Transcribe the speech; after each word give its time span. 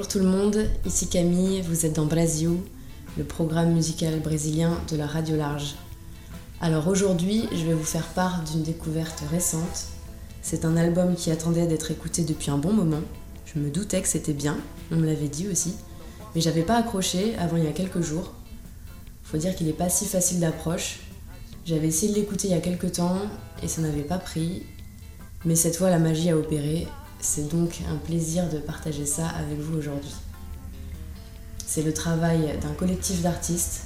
Bonjour 0.00 0.12
tout 0.12 0.18
le 0.18 0.30
monde, 0.30 0.66
ici 0.86 1.08
Camille, 1.08 1.60
vous 1.60 1.84
êtes 1.84 1.92
dans 1.92 2.06
Brasil, 2.06 2.56
le 3.18 3.24
programme 3.24 3.74
musical 3.74 4.18
brésilien 4.20 4.80
de 4.90 4.96
la 4.96 5.06
Radio 5.06 5.36
Large. 5.36 5.74
Alors 6.62 6.88
aujourd'hui, 6.88 7.46
je 7.52 7.66
vais 7.66 7.74
vous 7.74 7.84
faire 7.84 8.06
part 8.06 8.42
d'une 8.44 8.62
découverte 8.62 9.22
récente. 9.30 9.88
C'est 10.40 10.64
un 10.64 10.78
album 10.78 11.16
qui 11.16 11.30
attendait 11.30 11.66
d'être 11.66 11.90
écouté 11.90 12.24
depuis 12.24 12.50
un 12.50 12.56
bon 12.56 12.72
moment. 12.72 13.02
Je 13.44 13.60
me 13.60 13.68
doutais 13.68 14.00
que 14.00 14.08
c'était 14.08 14.32
bien, 14.32 14.56
on 14.90 14.96
me 14.96 15.04
l'avait 15.04 15.28
dit 15.28 15.48
aussi, 15.48 15.74
mais 16.34 16.40
j'avais 16.40 16.62
pas 16.62 16.78
accroché 16.78 17.36
avant 17.36 17.58
il 17.58 17.64
y 17.64 17.68
a 17.68 17.72
quelques 17.72 18.00
jours. 18.00 18.32
Faut 19.22 19.36
dire 19.36 19.54
qu'il 19.54 19.68
est 19.68 19.74
pas 19.74 19.90
si 19.90 20.06
facile 20.06 20.40
d'approche. 20.40 21.00
J'avais 21.66 21.88
essayé 21.88 22.14
de 22.14 22.18
l'écouter 22.18 22.48
il 22.48 22.52
y 22.52 22.56
a 22.56 22.60
quelques 22.60 22.92
temps 22.92 23.20
et 23.62 23.68
ça 23.68 23.82
n'avait 23.82 24.00
pas 24.00 24.18
pris. 24.18 24.62
Mais 25.44 25.56
cette 25.56 25.76
fois, 25.76 25.90
la 25.90 25.98
magie 25.98 26.30
a 26.30 26.38
opéré 26.38 26.88
c'est 27.20 27.48
donc 27.48 27.82
un 27.90 27.96
plaisir 27.96 28.48
de 28.48 28.58
partager 28.58 29.06
ça 29.06 29.28
avec 29.28 29.58
vous 29.58 29.76
aujourd'hui. 29.76 30.14
C'est 31.66 31.82
le 31.82 31.92
travail 31.92 32.58
d'un 32.62 32.72
collectif 32.72 33.22
d'artistes. 33.22 33.82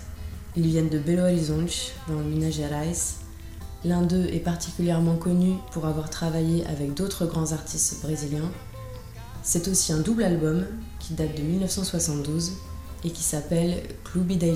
Ils 0.56 0.66
viennent 0.66 0.88
de 0.88 0.98
Belo 0.98 1.22
Horizonte, 1.22 1.92
dans 2.08 2.18
le 2.18 2.24
Minas 2.24 2.52
Gerais. 2.52 2.92
L'un 3.84 4.02
d'eux 4.02 4.26
est 4.32 4.40
particulièrement 4.40 5.16
connu 5.16 5.56
pour 5.72 5.86
avoir 5.86 6.08
travaillé 6.08 6.64
avec 6.66 6.94
d'autres 6.94 7.26
grands 7.26 7.52
artistes 7.52 8.02
brésiliens. 8.02 8.50
C'est 9.42 9.68
aussi 9.68 9.92
un 9.92 9.98
double 9.98 10.22
album 10.22 10.64
qui 11.00 11.12
date 11.12 11.36
de 11.36 11.42
1972 11.42 12.52
et 13.04 13.10
qui 13.10 13.22
s'appelle 13.22 13.82
Clube 14.04 14.32
da. 14.38 14.46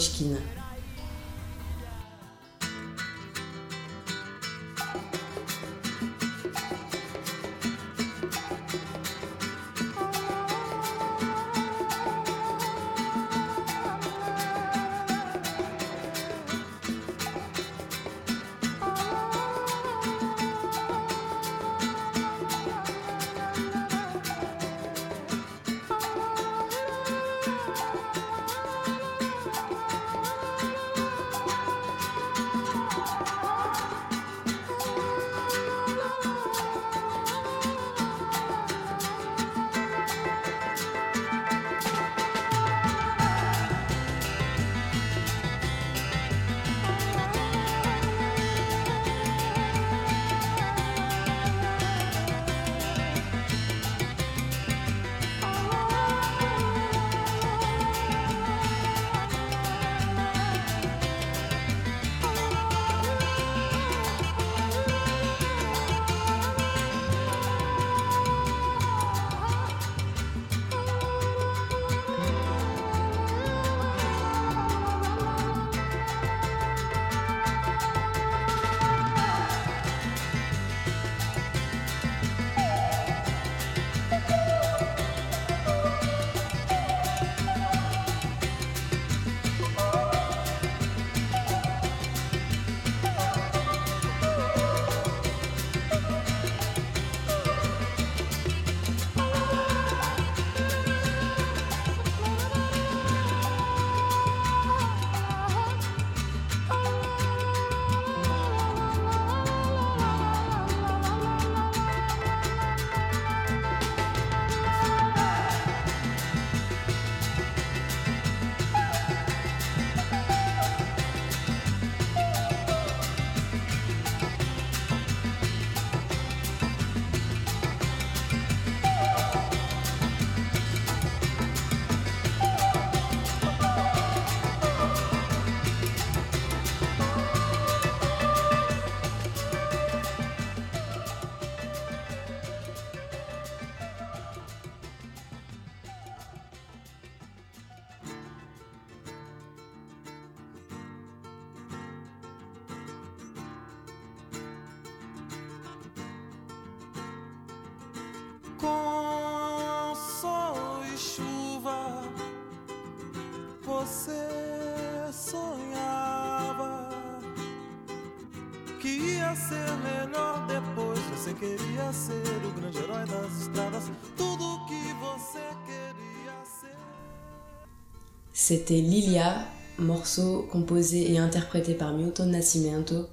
C'était 178.32 178.80
Lilia, 178.80 179.44
morceau 179.78 180.48
composé 180.50 181.12
et 181.12 181.18
interprété 181.18 181.74
par 181.74 181.92
Milton 181.92 182.30
Nascimento, 182.30 183.06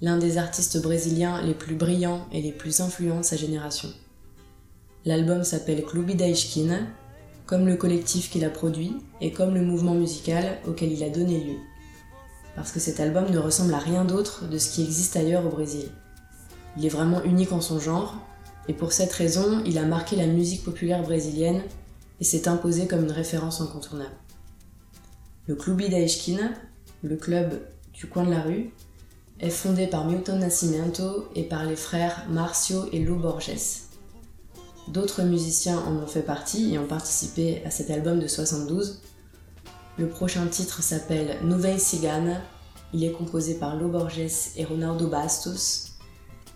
l'un 0.00 0.16
des 0.16 0.38
artistes 0.38 0.80
brésiliens 0.80 1.42
les 1.42 1.54
plus 1.54 1.74
brillants 1.74 2.26
et 2.32 2.40
les 2.40 2.52
plus 2.52 2.80
influents 2.80 3.18
de 3.18 3.24
sa 3.24 3.36
génération. 3.36 3.88
L'album 5.04 5.44
s'appelle 5.44 5.84
Clube 5.84 6.12
da 6.12 6.28
comme 7.48 7.66
le 7.66 7.76
collectif 7.76 8.30
qui 8.30 8.40
l'a 8.40 8.50
produit 8.50 8.94
et 9.22 9.32
comme 9.32 9.54
le 9.54 9.62
mouvement 9.62 9.94
musical 9.94 10.58
auquel 10.68 10.92
il 10.92 11.02
a 11.02 11.08
donné 11.08 11.40
lieu. 11.40 11.56
Parce 12.54 12.70
que 12.72 12.78
cet 12.78 13.00
album 13.00 13.30
ne 13.30 13.38
ressemble 13.38 13.72
à 13.72 13.78
rien 13.78 14.04
d'autre 14.04 14.46
de 14.46 14.58
ce 14.58 14.70
qui 14.70 14.84
existe 14.84 15.16
ailleurs 15.16 15.46
au 15.46 15.48
Brésil. 15.48 15.88
Il 16.76 16.84
est 16.84 16.90
vraiment 16.90 17.24
unique 17.24 17.52
en 17.52 17.62
son 17.62 17.80
genre, 17.80 18.18
et 18.68 18.74
pour 18.74 18.92
cette 18.92 19.12
raison, 19.12 19.62
il 19.64 19.78
a 19.78 19.86
marqué 19.86 20.14
la 20.14 20.26
musique 20.26 20.62
populaire 20.62 21.02
brésilienne 21.02 21.62
et 22.20 22.24
s'est 22.24 22.48
imposé 22.48 22.86
comme 22.86 23.04
une 23.04 23.12
référence 23.12 23.62
incontournable. 23.62 24.14
Le 25.46 25.54
Clube 25.54 25.88
da 25.88 25.98
Esquina, 25.98 26.50
le 27.02 27.16
club 27.16 27.62
du 27.94 28.06
coin 28.06 28.24
de 28.24 28.30
la 28.30 28.42
rue, 28.42 28.70
est 29.40 29.48
fondé 29.48 29.86
par 29.86 30.04
Milton 30.04 30.38
Nascimento 30.38 31.30
et 31.34 31.44
par 31.44 31.64
les 31.64 31.76
frères 31.76 32.26
Marcio 32.28 32.90
et 32.92 32.98
Lou 32.98 33.16
Borges. 33.16 33.88
D'autres 34.92 35.22
musiciens 35.22 35.78
en 35.78 35.96
ont 35.96 36.06
fait 36.06 36.22
partie 36.22 36.72
et 36.72 36.78
ont 36.78 36.86
participé 36.86 37.62
à 37.66 37.70
cet 37.70 37.90
album 37.90 38.20
de 38.20 38.26
72. 38.26 39.02
Le 39.98 40.08
prochain 40.08 40.46
titre 40.46 40.82
s'appelle 40.82 41.36
Nouvelle 41.42 41.78
Cigane. 41.78 42.40
Il 42.94 43.04
est 43.04 43.12
composé 43.12 43.54
par 43.54 43.76
Lou 43.76 43.88
Borges 43.88 44.52
et 44.56 44.64
Ronaldo 44.64 45.08
Bastos 45.08 45.98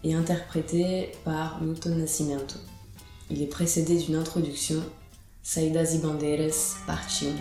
et 0.02 0.14
interprété 0.14 1.12
par 1.24 1.60
Milton 1.60 1.98
Nascimento. 1.98 2.56
Il 3.30 3.42
est 3.42 3.46
précédé 3.46 3.98
d'une 3.98 4.16
introduction, 4.16 4.82
Saídas 5.42 5.94
e 5.94 5.98
Bandeiras, 5.98 6.76
partie 6.86 7.28
1. 7.28 7.32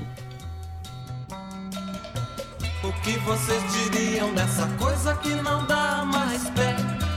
O 2.84 2.92
que 3.04 3.18
vocês 3.20 3.62
diriam 3.72 4.34
dessa 4.34 4.68
coisa 4.78 5.16
que 5.16 5.36
não 5.36 5.66
dá 5.68 6.04
mais 6.04 6.50
pé? 6.50 6.76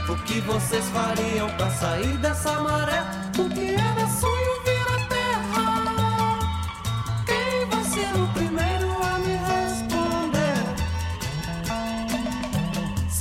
O 0.09 0.15
que 0.23 0.39
vocês 0.41 0.85
fariam 0.85 1.49
pra 1.57 1.69
sair 1.71 2.17
dessa 2.19 2.59
maré? 2.61 3.24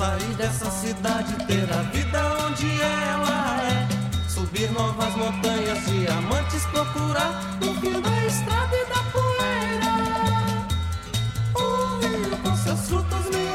sair 0.04 0.34
dessa 0.36 0.70
cidade, 0.70 1.34
ter 1.46 1.72
a 1.72 1.82
vida 1.92 2.20
onde 2.46 2.68
ela 2.80 3.62
é. 3.62 4.28
Subir 4.28 4.70
novas 4.72 5.14
montanhas, 5.16 5.84
diamantes 5.86 6.66
procurar 6.66 7.58
no 7.60 7.74
fim 7.80 8.00
da 8.00 8.26
estrada 8.26 8.76
e 8.76 8.84
da 8.86 9.02
poeira. 9.14 9.94
O 11.54 11.98
rio 12.00 12.36
com 12.42 12.56
seus 12.56 12.88
frutos 12.88 13.30
me 13.30 13.53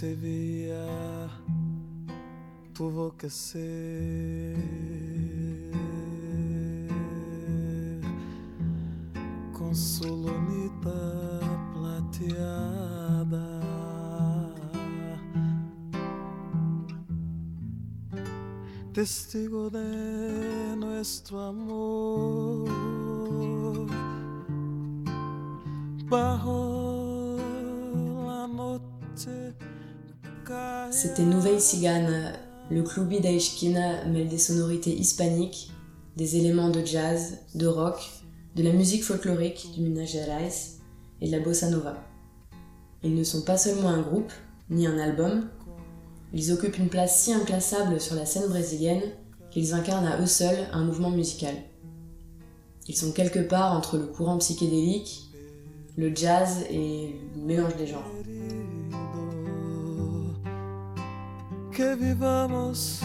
Sevilla, 0.00 1.28
tuvo 2.72 3.14
que 3.18 3.28
ser 3.28 4.56
con 9.52 9.74
lunita 10.08 11.40
plateada. 11.74 12.80
Testigo 18.94 19.68
de 19.68 20.76
nuestro 20.78 21.42
amor 21.42 22.70
bajo 26.08 26.99
C'était 30.90 31.22
Nouvelle 31.22 31.60
Cigane, 31.60 32.32
le 32.70 32.82
clubi 32.82 33.20
d'Aishkina 33.20 34.04
mêle 34.06 34.28
des 34.28 34.38
sonorités 34.38 34.92
hispaniques, 34.92 35.70
des 36.16 36.36
éléments 36.36 36.70
de 36.70 36.84
jazz, 36.84 37.38
de 37.54 37.66
rock, 37.66 38.10
de 38.56 38.62
la 38.62 38.72
musique 38.72 39.04
folklorique 39.04 39.68
du 39.74 39.80
Minas 39.82 40.06
Gerais 40.06 40.50
et 41.20 41.26
de 41.26 41.32
la 41.32 41.40
bossa 41.40 41.70
nova. 41.70 41.96
Ils 43.02 43.14
ne 43.14 43.24
sont 43.24 43.42
pas 43.42 43.56
seulement 43.56 43.88
un 43.88 44.02
groupe, 44.02 44.32
ni 44.68 44.86
un 44.86 44.98
album, 44.98 45.48
ils 46.32 46.52
occupent 46.52 46.78
une 46.78 46.88
place 46.88 47.20
si 47.20 47.32
inclassable 47.32 48.00
sur 48.00 48.14
la 48.14 48.26
scène 48.26 48.48
brésilienne 48.48 49.02
qu'ils 49.50 49.74
incarnent 49.74 50.06
à 50.06 50.20
eux 50.20 50.26
seuls 50.26 50.68
un 50.72 50.84
mouvement 50.84 51.10
musical. 51.10 51.54
Ils 52.86 52.96
sont 52.96 53.12
quelque 53.12 53.40
part 53.40 53.72
entre 53.76 53.98
le 53.98 54.06
courant 54.06 54.38
psychédélique, 54.38 55.28
le 55.96 56.14
jazz 56.14 56.64
et 56.70 57.16
le 57.36 57.42
mélange 57.42 57.76
des 57.76 57.88
genres. 57.88 58.10
Que 61.70 61.94
vivamos 61.94 63.00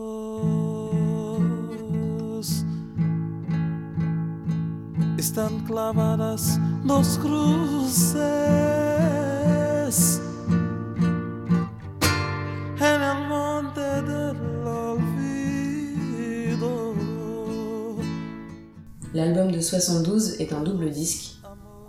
Están 5.18 5.60
clavadas 5.66 6.60
dos 6.84 7.18
cruces 7.20 8.22
en 12.80 13.02
el 13.02 13.28
monte 13.28 13.82
del 14.02 14.38
olvido. 14.66 15.12
L'album 19.14 19.52
de 19.52 19.62
72 19.62 20.40
est 20.40 20.54
un 20.54 20.64
double 20.64 20.90
disque, 20.90 21.41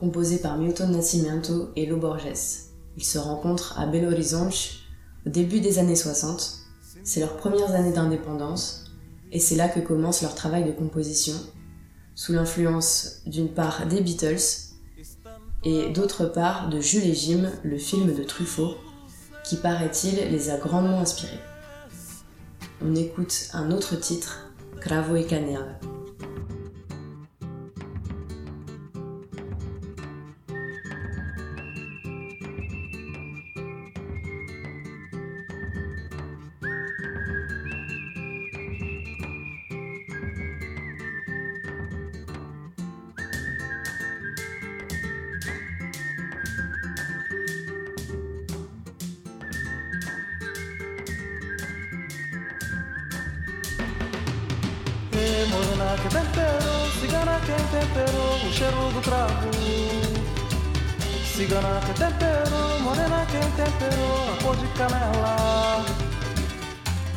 composé 0.02 0.38
par 0.38 0.59
Milton 0.59 0.90
Nascimento 0.90 1.71
et 1.76 1.87
Lo 1.87 1.97
Borges. 1.97 2.64
Ils 2.97 3.04
se 3.04 3.18
rencontrent 3.18 3.78
à 3.78 3.87
Belo 3.87 4.11
Horizonte 4.11 4.80
au 5.25 5.30
début 5.30 5.61
des 5.61 5.78
années 5.78 5.94
60. 5.94 6.59
C'est 7.04 7.21
leurs 7.21 7.37
premières 7.37 7.71
années 7.71 7.92
d'indépendance, 7.92 8.90
et 9.30 9.38
c'est 9.38 9.54
là 9.54 9.68
que 9.68 9.78
commence 9.78 10.23
leur 10.23 10.35
travail 10.35 10.64
de 10.64 10.73
composition, 10.73 11.37
sous 12.16 12.32
l'influence 12.32 13.23
d'une 13.26 13.49
part 13.49 13.87
des 13.87 14.00
Beatles 14.00 14.73
et 15.62 15.90
d'autre 15.90 16.26
part 16.26 16.68
de 16.68 16.80
Jules 16.80 17.04
et 17.04 17.14
Jim, 17.14 17.49
le 17.62 17.78
film 17.78 18.12
de 18.12 18.25
Truffaut, 18.25 18.75
qui 19.44 19.54
paraît-il 19.54 20.16
les 20.32 20.50
a 20.50 20.56
grandement 20.56 20.99
inspirés. 20.99 21.38
On 22.85 22.97
écoute 22.97 23.50
un 23.52 23.71
autre 23.71 23.94
titre, 23.94 24.50
Cravo 24.80 25.14
et 25.14 25.26
Canela. 25.26 25.78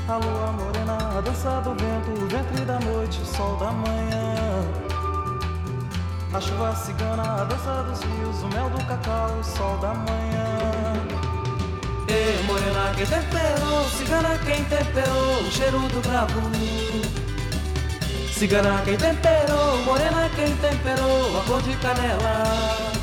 A 0.07 0.17
lua 0.17 0.51
morena, 0.51 1.17
a 1.17 1.21
dança 1.21 1.61
do 1.61 1.71
vento, 1.71 2.11
o 2.11 2.27
ventre 2.27 2.63
da 2.63 2.79
noite, 2.79 3.19
o 3.21 3.25
sol 3.25 3.57
da 3.57 3.71
manhã. 3.71 4.35
A 6.31 6.39
chuva 6.39 6.75
cigana, 6.75 7.41
a 7.41 7.43
dança 7.45 7.83
dos 7.83 8.01
rios, 8.01 8.43
o 8.43 8.47
mel 8.49 8.69
do 8.69 8.85
cacau, 8.85 9.31
o 9.39 9.43
sol 9.43 9.77
da 9.79 9.95
manhã. 9.95 10.93
Ei, 12.07 12.43
morena 12.43 12.93
que 12.95 13.03
temperou, 13.03 13.83
cigana 13.89 14.37
quem 14.45 14.63
temperou 14.65 15.39
o 15.41 15.51
cheiro 15.51 15.79
do 15.79 16.01
cravo. 16.03 16.39
Cigana 18.31 18.83
quem 18.85 18.97
temperou, 18.97 19.77
morena 19.85 20.29
quem 20.35 20.55
temperou, 20.57 21.39
a 21.39 21.43
cor 21.45 21.61
de 21.63 21.75
canela. 21.77 22.94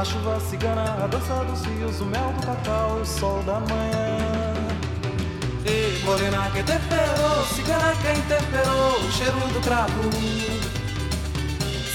A 0.00 0.04
chuva 0.04 0.40
cigana, 0.40 1.04
a 1.04 1.06
dança 1.06 1.44
dos 1.44 1.62
rios, 1.66 2.00
o 2.00 2.06
mel 2.06 2.32
do 2.32 2.46
cacau, 2.46 3.00
o 3.02 3.04
sol 3.04 3.42
da 3.42 3.60
manhã. 3.60 4.54
Ei, 5.66 6.00
morena 6.02 6.50
quem 6.54 6.64
temperou, 6.64 7.44
cigana 7.54 7.92
quem 8.00 8.22
temperou, 8.22 8.98
o 8.98 9.12
cheiro 9.12 9.38
do 9.52 9.60
cravo. 9.60 10.10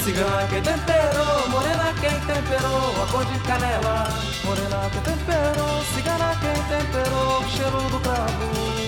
Cigana 0.03 0.47
quem 0.51 0.61
temperou, 0.61 1.49
morena 1.49 1.95
quem 1.99 2.11
temperou, 2.11 3.03
a 3.03 3.11
cor 3.11 3.25
de 3.25 3.39
canela. 3.39 4.07
Morena 4.43 4.87
quem 4.91 5.01
temperou, 5.01 5.83
cigana 5.95 6.35
quem 6.41 6.77
temperou, 6.77 7.41
o 7.41 7.49
cheiro 7.49 7.89
do 7.89 7.99
cravo. 8.01 8.84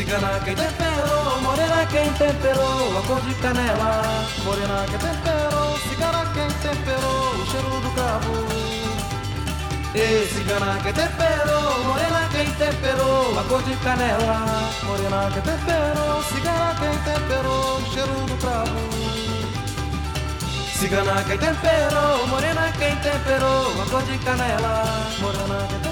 Cigana 0.00 0.40
quem 0.42 0.54
temperou, 0.54 1.42
morena 1.42 1.86
quem 1.90 2.10
temperou, 2.14 2.98
a 2.98 3.02
cor 3.02 3.20
de 3.20 3.34
canela. 3.34 4.02
Morena 4.44 4.86
quem 4.88 4.98
temperou, 4.98 5.78
cigana 5.78 6.24
quem 6.32 6.48
temperou, 6.48 7.34
o 7.34 7.46
cheiro 7.50 7.80
do 7.82 7.90
cravo. 7.90 8.32
E 9.94 10.26
cigana 10.32 10.80
quem 10.82 10.94
temperou, 10.94 11.84
morena 11.84 12.28
quem 12.32 12.50
temperou, 12.52 13.38
a 13.38 13.44
cor 13.44 13.62
de 13.62 13.76
canela. 13.76 14.70
Morena 14.84 15.30
quem 15.34 15.42
temperou, 15.42 16.22
cigana 16.32 16.74
quem 16.80 17.12
temperou, 17.12 17.76
o 17.76 17.92
cheiro 17.92 18.26
do 18.26 18.36
cravo. 18.40 18.80
Cigana 20.78 21.22
quem 21.24 21.36
temperou, 21.36 22.26
morena 22.26 22.72
quem 22.78 22.96
temperou, 22.96 23.82
a 23.82 23.90
cor 23.90 24.02
de 24.04 24.16
canela. 24.16 24.82
Morena 25.20 25.58
quem 25.68 25.78
temperou, 25.78 25.89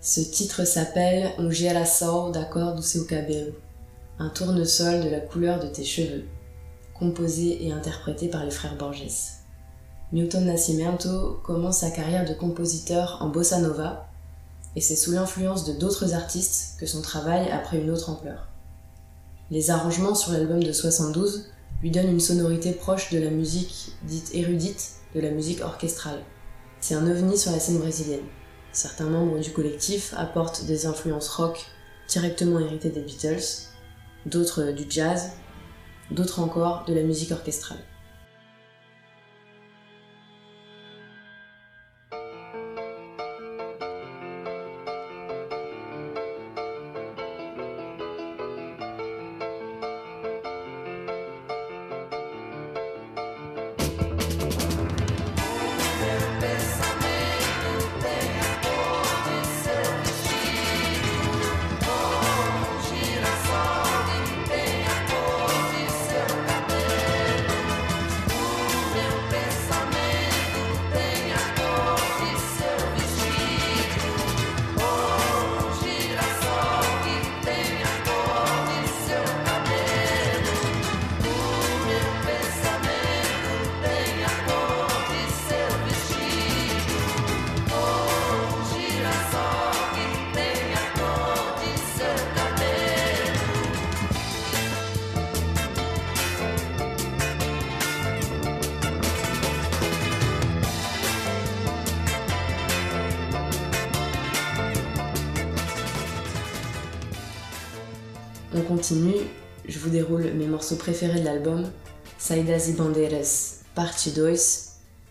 Ce 0.00 0.20
titre 0.20 0.64
s'appelle 0.64 1.32
Un 1.38 1.50
girassol 1.50 2.32
d'accord 2.32 2.74
do 2.74 2.80
seu 2.82 3.04
cabelo, 3.04 3.52
un 4.18 4.30
tournesol 4.30 5.04
de 5.04 5.10
la 5.10 5.20
couleur 5.20 5.60
de 5.60 5.68
tes 5.68 5.84
cheveux, 5.84 6.24
composé 6.98 7.66
et 7.66 7.72
interprété 7.72 8.28
par 8.28 8.44
les 8.44 8.50
frères 8.50 8.76
Borges. 8.76 9.36
Milton 10.10 10.46
Nascimento 10.46 11.40
commence 11.44 11.80
sa 11.80 11.90
carrière 11.90 12.24
de 12.24 12.32
compositeur 12.32 13.18
en 13.20 13.28
bossa 13.28 13.60
nova, 13.60 14.07
et 14.76 14.80
c'est 14.80 14.96
sous 14.96 15.12
l'influence 15.12 15.64
de 15.64 15.72
d'autres 15.72 16.14
artistes 16.14 16.78
que 16.78 16.86
son 16.86 17.02
travail 17.02 17.50
a 17.50 17.58
pris 17.58 17.78
une 17.78 17.90
autre 17.90 18.10
ampleur. 18.10 18.48
Les 19.50 19.70
arrangements 19.70 20.14
sur 20.14 20.32
l'album 20.32 20.62
de 20.62 20.72
72 20.72 21.50
lui 21.80 21.90
donnent 21.90 22.10
une 22.10 22.20
sonorité 22.20 22.72
proche 22.72 23.10
de 23.10 23.18
la 23.18 23.30
musique 23.30 23.92
dite 24.02 24.34
érudite, 24.34 24.92
de 25.14 25.20
la 25.20 25.30
musique 25.30 25.62
orchestrale. 25.62 26.22
C'est 26.80 26.94
un 26.94 27.10
ovni 27.10 27.38
sur 27.38 27.50
la 27.50 27.60
scène 27.60 27.78
brésilienne. 27.78 28.26
Certains 28.72 29.08
membres 29.08 29.38
du 29.38 29.50
collectif 29.50 30.14
apportent 30.16 30.64
des 30.66 30.86
influences 30.86 31.28
rock 31.28 31.66
directement 32.08 32.60
héritées 32.60 32.90
des 32.90 33.00
Beatles, 33.00 33.68
d'autres 34.26 34.70
du 34.72 34.84
jazz, 34.88 35.30
d'autres 36.10 36.40
encore 36.40 36.84
de 36.86 36.94
la 36.94 37.02
musique 37.02 37.32
orchestrale. 37.32 37.78
On 108.58 108.62
continue, 108.62 109.14
je 109.68 109.78
vous 109.78 109.88
déroule 109.88 110.32
mes 110.32 110.46
morceaux 110.46 110.74
préférés 110.74 111.20
de 111.20 111.24
l'album, 111.24 111.70
Saídas 112.18 112.68
e 112.70 112.76
Bandeiras, 112.76 113.60
partie 113.76 114.10
2, 114.10 114.34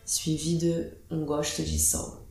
suivi 0.06 0.58
de 0.58 0.90
Um 1.12 1.24
Gosto 1.24 1.62
de 1.62 1.68
Sol. 1.68 2.27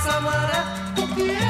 Vencer 0.00 0.08
essa 0.08 0.20
maré. 0.20 0.64
O 0.98 1.14
que 1.14 1.30
era 1.30 1.49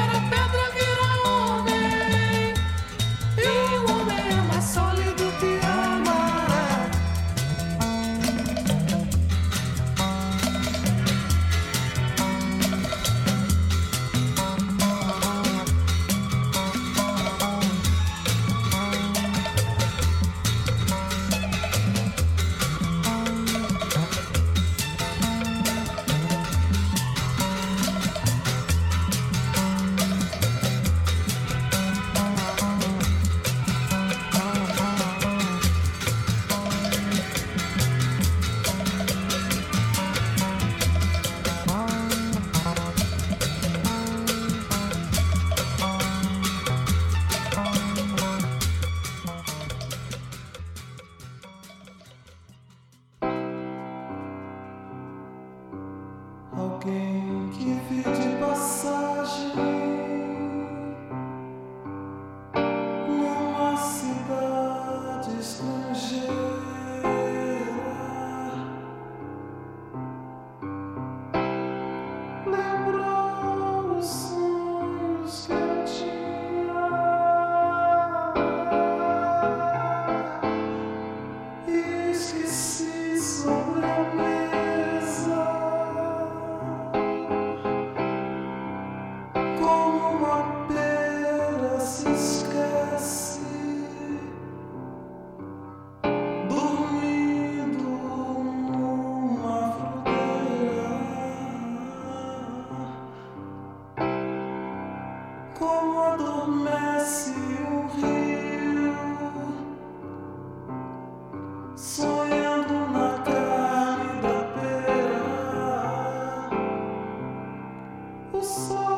O 118.41 118.90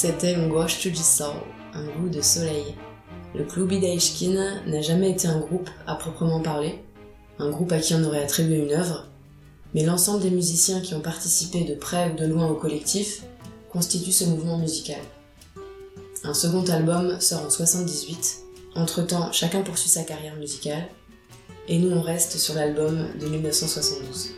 C'était 0.00 0.36
un 0.36 0.46
goût 0.46 2.08
de 2.08 2.20
soleil. 2.20 2.76
Le 3.34 3.42
Club 3.42 3.70
d'Aishkin 3.70 4.62
n'a 4.64 4.80
jamais 4.80 5.10
été 5.10 5.26
un 5.26 5.40
groupe 5.40 5.68
à 5.88 5.96
proprement 5.96 6.40
parler, 6.40 6.78
un 7.40 7.50
groupe 7.50 7.72
à 7.72 7.80
qui 7.80 7.94
on 7.94 8.04
aurait 8.04 8.22
attribué 8.22 8.58
une 8.58 8.74
œuvre, 8.74 9.08
mais 9.74 9.84
l'ensemble 9.84 10.22
des 10.22 10.30
musiciens 10.30 10.80
qui 10.82 10.94
ont 10.94 11.00
participé 11.00 11.64
de 11.64 11.74
près 11.74 12.12
ou 12.12 12.16
de 12.16 12.26
loin 12.26 12.46
au 12.46 12.54
collectif 12.54 13.24
constitue 13.72 14.12
ce 14.12 14.26
mouvement 14.26 14.58
musical. 14.58 15.00
Un 16.22 16.32
second 16.32 16.62
album 16.66 17.20
sort 17.20 17.44
en 17.44 17.50
78. 17.50 18.36
Entre-temps, 18.76 19.32
chacun 19.32 19.62
poursuit 19.62 19.90
sa 19.90 20.04
carrière 20.04 20.36
musicale, 20.36 20.86
et 21.66 21.76
nous 21.76 21.90
on 21.90 22.02
reste 22.02 22.38
sur 22.38 22.54
l'album 22.54 23.08
de 23.20 23.26
1972. 23.26 24.28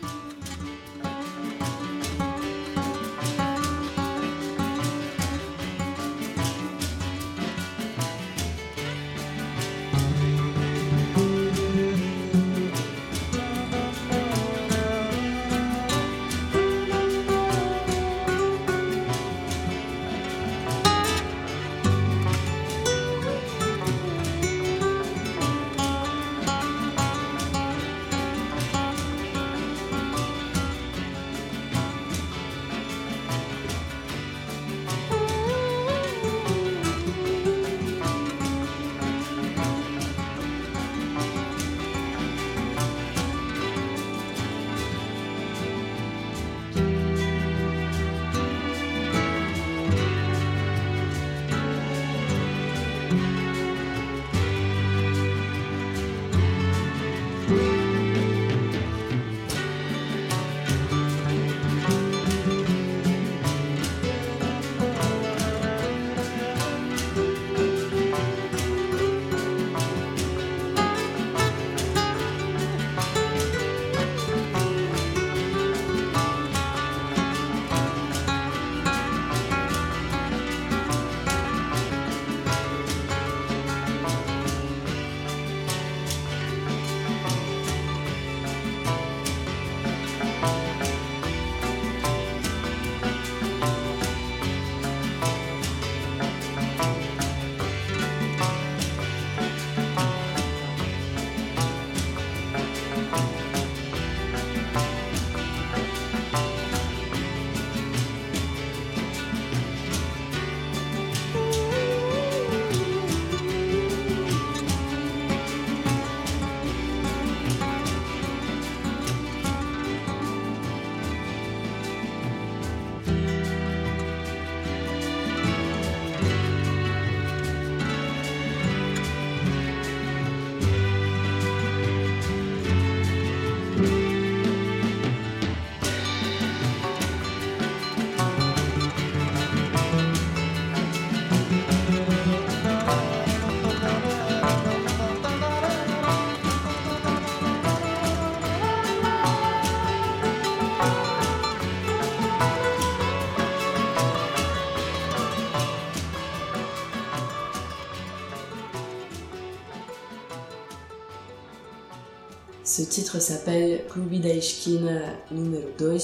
Ce 162.70 162.83
titre 162.83 163.18
s'appelle 163.18 163.85
Klubi 163.88 164.20
Daishkin 164.20 165.02
numéro 165.33 165.66
2. 165.76 165.96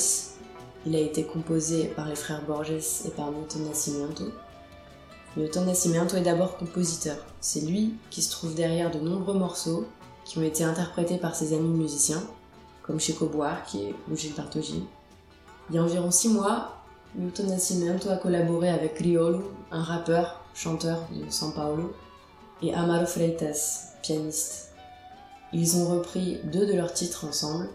Il 0.85 0.97
a 0.97 0.99
été 0.99 1.23
composé 1.23 1.85
par 1.85 2.09
les 2.09 2.17
frères 2.17 2.45
Borges 2.45 2.73
et 3.05 3.11
par 3.11 3.31
Milton 3.31 3.69
Nascimento. 3.69 4.25
Milton 5.37 5.65
Nascimento 5.65 6.17
est 6.17 6.23
d'abord 6.23 6.57
compositeur. 6.57 7.19
C'est 7.41 7.61
lui 7.61 7.95
qui 8.11 8.21
se 8.21 8.33
trouve 8.33 8.57
derrière 8.57 8.91
de 8.91 8.99
nombreux 8.99 9.39
morceaux 9.39 9.87
qui 10.25 10.39
ont 10.39 10.43
été 10.43 10.65
interprétés 10.65 11.19
par 11.19 11.37
ses 11.37 11.55
amis 11.55 11.69
musiciens, 11.69 12.25
comme 12.83 12.99
Chico 12.99 13.27
Buarque 13.27 13.77
ou 14.11 14.17
Gilberto 14.17 14.61
Gil. 14.61 14.83
Il 15.71 15.77
y 15.77 15.79
a 15.79 15.85
environ 15.85 16.11
six 16.11 16.31
mois, 16.31 16.83
Milton 17.15 17.47
Nascimento 17.47 18.11
a 18.11 18.17
collaboré 18.17 18.71
avec 18.71 18.95
Criolo, 18.95 19.53
un 19.71 19.85
rappeur, 19.85 20.45
chanteur 20.53 21.07
de 21.13 21.31
São 21.31 21.53
Paulo, 21.53 21.95
et 22.61 22.75
Amaro 22.75 23.07
Freitas, 23.07 23.93
pianiste. 24.03 24.76
Ils 25.53 25.77
ont 25.77 25.89
repris 25.89 26.39
deux 26.45 26.67
de 26.67 26.75
leurs 26.75 26.93
titres 26.93 27.25
ensemble. 27.25 27.69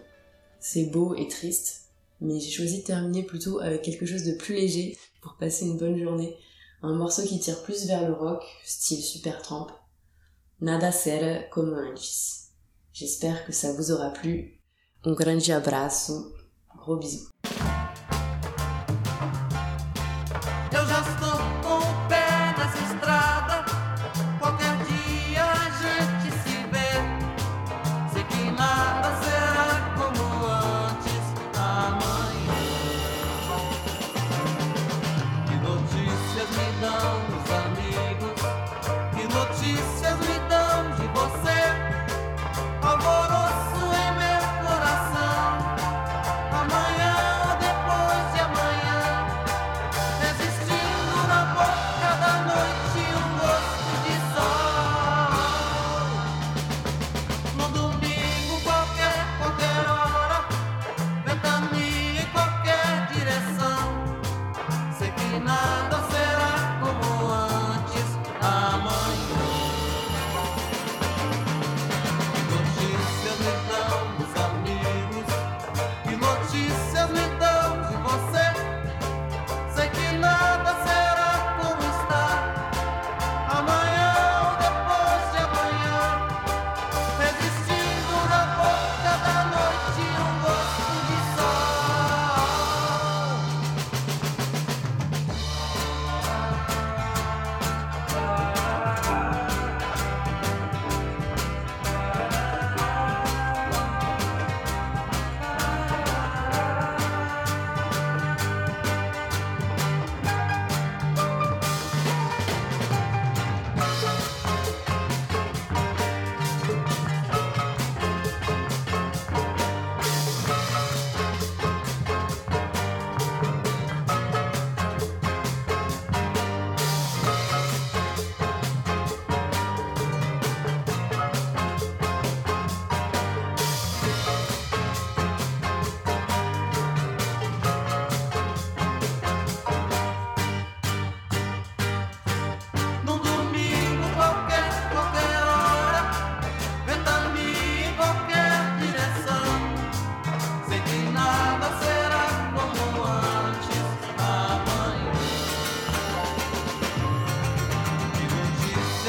C'est 0.59 0.85
beau 0.85 1.15
et 1.15 1.27
triste, 1.27 1.85
mais 2.19 2.39
j'ai 2.39 2.51
choisi 2.51 2.81
de 2.81 2.85
terminer 2.85 3.23
plutôt 3.23 3.59
avec 3.59 3.81
quelque 3.81 4.05
chose 4.05 4.23
de 4.23 4.33
plus 4.33 4.55
léger 4.55 4.97
pour 5.21 5.37
passer 5.37 5.65
une 5.65 5.77
bonne 5.77 5.97
journée. 5.97 6.35
Un 6.83 6.93
morceau 6.93 7.23
qui 7.23 7.39
tire 7.39 7.61
plus 7.63 7.85
vers 7.85 8.07
le 8.07 8.13
rock, 8.13 8.43
style 8.65 9.01
super 9.01 9.41
tramp. 9.41 9.67
Nada 10.59 10.91
ser 10.91 11.49
como 11.49 11.75
antes. 11.75 12.49
J'espère 12.93 13.45
que 13.45 13.51
ça 13.51 13.73
vous 13.73 13.91
aura 13.91 14.11
plu. 14.11 14.59
Un 15.03 15.13
grande 15.13 15.49
abraço. 15.49 16.33
Gros 16.77 16.97
bisous. 16.97 17.29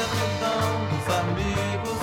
coisa 0.03 0.07
mudam, 0.07 0.97
os 0.97 1.13
amigos. 1.15 2.02